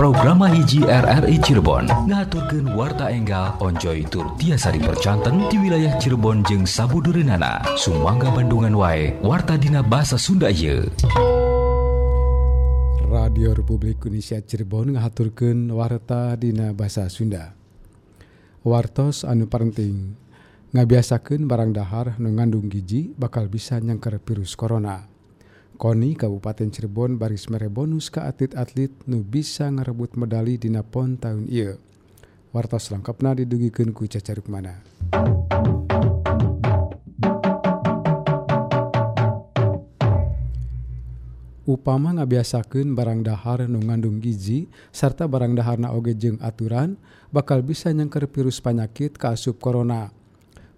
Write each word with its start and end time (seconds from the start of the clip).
programa 0.00 0.48
hiji 0.48 0.80
RRI 0.80 1.36
Cirebon. 1.44 1.84
Ngaturkeun 2.08 2.72
warta 2.72 3.12
enggal 3.12 3.52
onjoy 3.60 4.08
tur 4.08 4.32
tiasa 4.40 4.72
dipercanten 4.72 5.52
di 5.52 5.60
wilayah 5.60 5.92
Cirebon 6.00 6.40
jeung 6.48 6.64
Sabudurenana 6.64 7.60
Sumangga 7.76 8.32
Bandungan 8.32 8.72
wae 8.80 9.12
warta 9.20 9.60
dina 9.60 9.84
bahasa 9.84 10.16
Sunda 10.16 10.48
ye 10.48 10.88
Radio 13.12 13.52
Republik 13.52 14.00
Indonesia 14.08 14.40
Cirebon 14.40 14.96
ngaturkeun 14.96 15.68
warta 15.68 16.32
dina 16.40 16.72
bahasa 16.72 17.04
Sunda. 17.12 17.52
Wartos 18.64 19.28
anu 19.28 19.52
parenting 19.52 20.16
ngabiasakeun 20.72 21.44
barang 21.44 21.76
dahar 21.76 22.16
nu 22.16 22.32
ngandung 22.32 22.72
giji 22.72 23.12
bakal 23.20 23.52
bisa 23.52 23.76
nyangker 23.76 24.16
virus 24.24 24.56
corona. 24.56 25.09
KONI 25.80 26.12
Kabupaten 26.12 26.68
Cirebon 26.68 27.16
baris 27.16 27.48
mere 27.48 27.72
bonus 27.72 28.12
ke 28.12 28.20
atlet-atlet 28.20 28.92
nu 29.08 29.24
bisa 29.24 29.64
ngarebut 29.64 30.12
medali 30.12 30.60
dina 30.60 30.84
pon 30.84 31.16
tahun 31.16 31.48
ieu. 31.48 31.80
Wartos 32.52 32.92
lengkapna 32.92 33.32
didugikeun 33.32 33.96
ku 33.96 34.04
Cacaruk 34.04 34.44
mana. 34.52 34.76
Upama 41.64 42.12
ngabiasakeun 42.12 42.92
barang 42.92 43.24
dahar 43.24 43.64
nu 43.64 43.80
ngandung 43.80 44.20
gizi 44.20 44.68
serta 44.92 45.24
barang 45.24 45.56
daharna 45.56 45.96
oge 45.96 46.12
jeung 46.12 46.36
aturan 46.44 47.00
bakal 47.32 47.64
bisa 47.64 47.88
nyangker 47.88 48.28
virus 48.28 48.60
penyakit 48.60 49.16
kaasup 49.16 49.56
corona. 49.56 50.19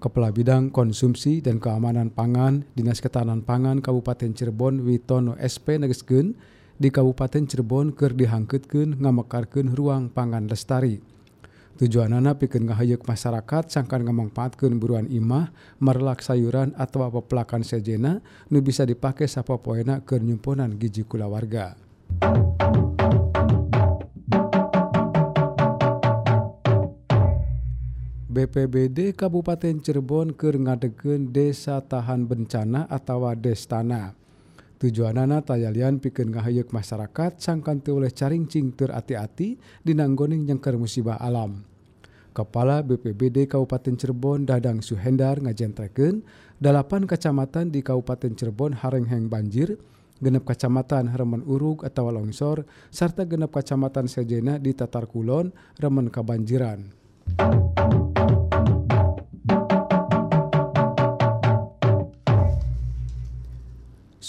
Kepala 0.02 0.34
Bidang 0.34 0.74
Konsumsi 0.74 1.38
dan 1.38 1.62
Keamanan 1.62 2.10
Pangan 2.10 2.66
Dinas 2.74 2.98
Ketahanan 2.98 3.46
Pangan 3.46 3.78
Kabupaten 3.78 4.34
Cirebon 4.34 4.82
Witono 4.82 5.38
SP 5.38 5.78
negeskeun 5.78 6.34
di 6.74 6.90
Kabupaten 6.90 7.46
Cirebon 7.46 7.94
keur 7.94 8.10
dihangkeutkeun 8.10 8.98
ngamekarkeun 8.98 9.70
ruang 9.70 10.10
pangan 10.10 10.50
lestari. 10.50 10.98
Tujuanana 11.78 12.34
pikeun 12.34 12.66
ngahayek 12.66 13.06
masyarakat 13.06 13.70
sangkan 13.70 14.02
ngamangpaatkeun 14.02 14.82
buruan 14.82 15.06
imah, 15.06 15.54
marlak 15.78 16.18
sayuran 16.18 16.74
atau 16.74 17.06
pepelakan 17.06 17.62
sejena 17.62 18.18
nu 18.50 18.58
bisa 18.58 18.82
dipake 18.82 19.30
sapopoena 19.30 20.02
keur 20.02 20.26
nyumpunan 20.26 20.74
gizi 20.82 21.06
kulawarga. 21.06 21.78
BPBD 28.32 29.12
Kabupaten 29.12 29.84
Cirebon 29.84 30.32
keur 30.32 30.56
ngadegen 30.56 31.36
desa 31.36 31.84
tahan 31.84 32.24
bencana 32.24 32.88
atau 32.88 33.28
destana 33.36 34.16
tujuanana 34.80 35.44
tayalian 35.44 36.00
pikeun 36.00 36.32
ngahayuk 36.32 36.72
masyarakat 36.72 37.36
sangkanti 37.36 37.92
oleh 37.92 38.08
caringcing 38.08 38.72
tur 38.72 38.88
ati-ati 38.88 39.60
dinanggoning 39.84 40.48
nyengker 40.48 40.80
musibah 40.80 41.20
alam 41.20 41.60
Kepala 42.32 42.80
BPBD 42.80 43.44
Kabupaten 43.44 44.00
Cirebon 44.00 44.48
Dadang 44.48 44.80
Suhendar 44.80 45.36
ngajentreken 45.36 46.24
delapan 46.56 47.04
kecamatan 47.04 47.68
di 47.68 47.84
Kabupaten 47.84 48.32
Cirebon 48.32 48.72
harengheng 48.80 49.28
banjir, 49.28 49.76
genep 50.24 50.48
kecamatan 50.48 51.12
Remen 51.12 51.44
Urug 51.44 51.84
atau 51.84 52.08
longsor, 52.08 52.64
serta 52.88 53.28
genep 53.28 53.52
kecamatan 53.52 54.08
Sejena 54.08 54.56
di 54.56 54.72
Tatar 54.72 55.04
Kulon, 55.04 55.52
Remen 55.76 56.08
Kabanjiran. 56.08 56.88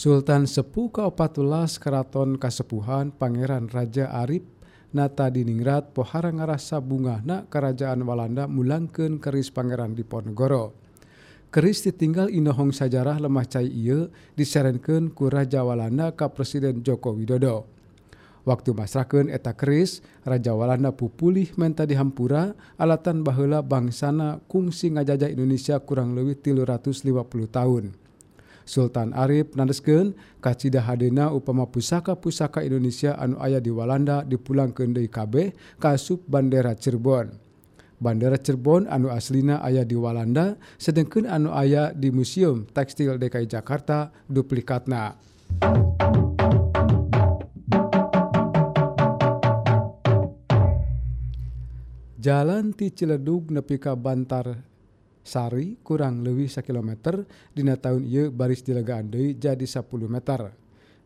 Sultan 0.03 0.51
Sepuh 0.51 0.91
Kaopatulas 0.91 1.79
Keraton 1.79 2.35
Kasepuhan 2.35 3.15
Pangeran 3.15 3.71
Raja 3.71 4.11
Arif 4.11 4.43
nata 4.91 5.31
Diningrat 5.31 5.95
pohara 5.95 6.27
ngarasa 6.27 6.83
bungahna 6.83 7.47
Kerajaan 7.47 8.03
Walanda 8.03 8.43
mulangkeun 8.51 9.23
keris 9.23 9.47
Pangeran 9.47 9.95
Diponegoro. 9.95 10.75
Keris 11.55 11.87
ditinggal 11.87 12.27
inohong 12.35 12.75
sajarah 12.75 13.15
lemah 13.15 13.47
cai 13.47 13.71
ieu 13.71 14.11
diserenkeun 14.35 15.07
ku 15.07 15.31
Raja 15.31 15.63
Walanda 15.63 16.11
ka 16.11 16.27
Presiden 16.35 16.83
Joko 16.83 17.15
Widodo. 17.15 17.63
Waktu 18.43 18.75
masrakeun 18.75 19.31
eta 19.31 19.55
keris, 19.55 20.03
Raja 20.27 20.51
Walanda 20.51 20.91
pupulih 20.91 21.55
menta 21.55 21.87
dihampura 21.87 22.59
alatan 22.75 23.23
baheula 23.23 23.63
bangsana 23.63 24.43
kungsi 24.51 24.91
ngajajah 24.99 25.31
Indonesia 25.31 25.79
kurang 25.79 26.11
leuwih 26.11 26.35
350 26.35 27.07
tahun. 27.47 28.03
Sultan 28.63 29.11
Arif 29.15 29.55
naesken 29.55 30.15
kacita 30.39 30.83
Hadena 30.83 31.31
upama 31.31 31.67
pusaka-pusaka 31.67 32.63
Indonesia 32.63 33.15
anu 33.19 33.39
ayah 33.43 33.59
di 33.59 33.71
Walanda 33.71 34.23
dipulang 34.23 34.71
Kendai 34.71 35.07
KB 35.07 35.55
kasub 35.79 36.23
Bandera 36.27 36.75
Cirebon 36.75 37.43
Bandera 38.03 38.35
Cirebon 38.35 38.83
anu 38.91 39.07
aslina 39.07 39.63
ayah 39.63 39.87
di 39.87 39.95
Walanda 39.95 40.59
sedangkan 40.75 41.23
anu 41.23 41.55
ayah 41.55 41.95
di 41.95 42.11
Museum 42.11 42.67
Tekstil 42.67 43.15
DKI 43.15 43.47
Jakarta 43.47 44.11
duplikatna. 44.27 45.15
Jalan 52.23 52.71
ti 52.71 52.87
Ciledug 52.87 53.51
nepi 53.51 53.75
ka 53.79 53.95
Bantar 53.99 54.72
Sari 55.23 55.79
kurang 55.79 56.19
lebih 56.19 56.51
1 56.51 56.59
km 56.67 57.23
Dina 57.55 57.79
tahun 57.79 58.03
ia 58.03 58.27
baris 58.27 58.59
dilegaan 58.59 59.07
Dei 59.07 59.39
jadi 59.39 59.63
10 59.63 59.87
meter 60.11 60.51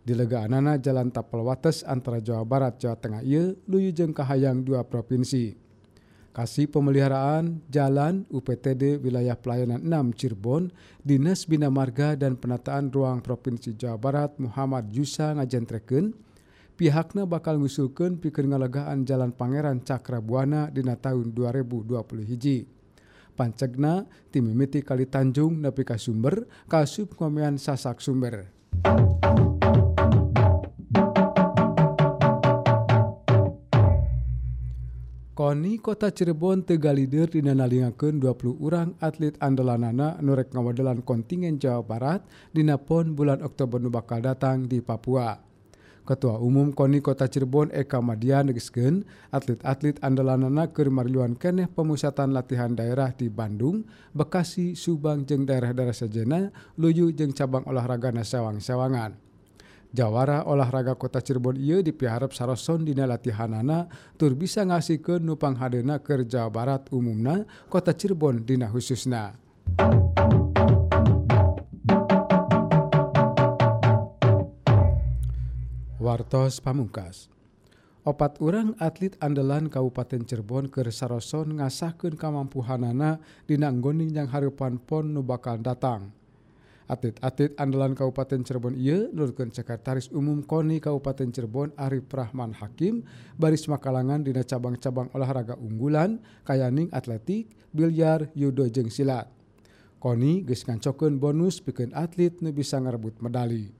dilegaanana 0.01 0.81
Jalan 0.81 1.13
Tapel 1.13 1.45
Wates 1.45 1.85
antara 1.85 2.17
Jawa 2.17 2.41
Barat 2.41 2.81
Jawa 2.81 2.97
Tengah 2.97 3.21
Ieu 3.21 3.53
Luyu 3.69 3.93
jeung 3.93 4.17
Kahayang 4.17 4.65
dua 4.65 4.81
provinsi 4.81 5.53
kasih 6.37 6.69
pemeliharaan 6.69 7.65
jalan 7.65 8.21
UPTD 8.29 9.01
wilayah 9.01 9.33
pelayanan 9.33 9.81
6 9.81 10.17
Cirebon 10.21 10.69
Dinas 11.01 11.49
Bina 11.49 11.69
Marga 11.73 12.13
dan 12.13 12.37
Penataan 12.37 12.93
Ruang 12.93 13.25
Provinsi 13.25 13.73
Jawa 13.73 13.97
Barat 13.97 14.37
Muhammad 14.37 14.85
Yusa 14.93 15.33
ngajentreken 15.33 16.13
pihaknya 16.77 17.25
bakal 17.25 17.57
ngusulkan 17.57 18.21
pikir 18.21 18.45
ngalegaan 18.45 19.01
Jalan 19.01 19.33
Pangeran 19.33 19.81
Cakrabuana 19.81 20.69
dina 20.69 20.93
tahun 20.93 21.33
2020 21.33 21.97
hiji. 22.21 22.76
Pancegna 23.37 24.09
timimiti 24.33 24.81
kali 24.81 25.05
Tanjung 25.05 25.61
nepi 25.61 25.85
ka 25.85 26.01
sumber 26.01 26.49
ngomean 27.21 27.61
sasak 27.61 28.01
sumber. 28.01 28.49
Koni 35.37 35.77
Kota 35.77 36.09
Cirebon 36.09 36.65
tegalidir 36.65 37.29
dina 37.29 37.53
nalingakeun 37.53 38.17
20 38.17 38.57
urang 38.57 38.97
atlet 38.97 39.37
andalanana 39.37 40.17
nu 40.17 40.33
rek 40.33 40.49
ngawadelan 40.49 41.05
kontingen 41.05 41.61
Jawa 41.61 41.85
Barat 41.85 42.25
dina 42.49 42.81
PON 42.81 43.13
bulan 43.13 43.45
Oktober 43.45 43.77
nu 43.77 43.93
bakal 43.93 44.25
datang 44.25 44.65
di 44.65 44.81
Papua. 44.81 45.46
Ketua 46.07 46.39
Umum 46.39 46.71
KONI 46.71 47.03
Kota 47.03 47.27
Cirebon 47.27 47.67
Eka 47.75 47.99
Madia 47.99 48.39
negeskeun 48.39 49.03
atlet-atlet 49.35 49.99
andalanana 49.99 50.71
keur 50.71 50.87
mariluan 50.87 51.35
keneh 51.35 51.67
pemusatan 51.67 52.31
latihan 52.31 52.71
daerah 52.71 53.11
di 53.11 53.27
Bandung, 53.27 53.83
Bekasi, 54.15 54.79
Subang 54.79 55.27
jeung 55.27 55.43
daerah-daerah 55.43 55.91
sejena, 55.91 56.55
Luyu, 56.79 57.11
jeung 57.11 57.35
cabang 57.35 57.67
olahraga 57.67 58.15
nasawang-sawangan. 58.15 59.19
Jawara 59.91 60.47
olahraga 60.47 60.95
kota 60.95 61.19
Cirebon 61.19 61.59
ia 61.59 61.83
dipiharap 61.83 62.35
Saroson 62.35 62.83
dina 62.83 63.07
latihanana 63.07 63.87
tur 64.19 64.35
bisa 64.35 64.63
ngasih 64.63 64.99
ke 64.99 65.15
nupang 65.19 65.55
hadena 65.59 65.99
ke 65.99 66.23
Jawa 66.27 66.51
Barat 66.51 66.87
umumna 66.91 67.47
kota 67.71 67.95
Cirebon 67.95 68.43
dina 68.43 68.67
khususna. 68.67 69.35
Wartos 76.07 76.63
Pamungkas 76.63 77.27
opat 78.07 78.39
orang 78.39 78.71
atlet 78.79 79.19
andalan 79.19 79.67
Kabupaten 79.67 80.23
Cirebon 80.23 80.71
ke 80.71 80.79
Saroson 80.87 81.59
ngasahkan 81.59 82.15
kamampuhanana 82.15 83.19
di 83.43 83.59
nanggoning 83.59 84.15
yang 84.15 84.31
harupan 84.31 84.79
pon 84.79 85.11
nu 85.11 85.19
bakal 85.19 85.59
datang. 85.59 86.15
Atlet-atlet 86.87 87.51
andalan 87.59 87.91
Kabupaten 87.91 88.39
Cirebon 88.47 88.79
ia 88.79 89.11
nurkan 89.11 89.51
Sekretaris 89.51 90.07
Umum 90.15 90.47
KONI 90.47 90.79
Kabupaten 90.79 91.27
Cirebon 91.27 91.75
Arif 91.75 92.07
Rahman 92.07 92.55
Hakim 92.55 93.03
baris 93.35 93.67
makalangan 93.67 94.23
dina 94.23 94.47
cabang-cabang 94.47 95.11
olahraga 95.11 95.59
unggulan 95.59 96.23
kayaning 96.47 96.87
atletik, 96.95 97.51
biliar, 97.75 98.31
yudo 98.31 98.63
jeung 98.71 98.87
silat. 98.87 99.27
KONI 99.99 100.47
geus 100.47 100.63
ngancokeun 100.63 101.19
bonus 101.19 101.59
pikeun 101.59 101.91
atlet 101.91 102.39
nu 102.39 102.55
bisa 102.55 102.79
ngarebut 102.79 103.19
medali. 103.19 103.75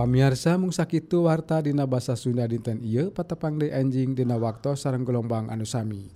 Pamiarsa 0.00 0.56
mung 0.56 0.72
sakitu 0.72 1.28
warta 1.28 1.60
dina 1.60 1.84
basa 1.84 2.16
Sunda 2.16 2.48
dinten 2.48 2.80
ieu 2.80 3.12
patepang 3.12 3.60
deui 3.60 3.68
anjing 3.68 4.16
dina 4.16 4.40
waktu 4.40 4.72
sareng 4.72 5.04
gelombang 5.04 5.52
anu 5.52 5.68
sami. 5.68 6.08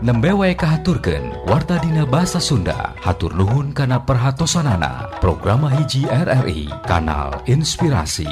nembe 0.00 0.32
wae 0.32 0.56
kahaturken 0.56 1.44
warta 1.44 1.76
dina 1.76 2.08
bahasa 2.08 2.40
Sunda 2.40 2.96
hatur 3.04 3.36
nuhun 3.36 3.76
kana 3.76 4.00
perhatosanana 4.00 5.12
programa 5.20 5.68
hiji 5.68 6.08
RRI 6.08 6.72
kanal 6.88 7.36
inspirasi 7.44 8.24